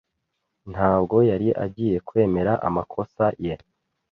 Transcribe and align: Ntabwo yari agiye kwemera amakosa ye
Ntabwo 0.71 1.15
yari 1.29 1.47
agiye 1.65 1.97
kwemera 2.07 2.53
amakosa 2.67 3.25
ye 3.45 3.53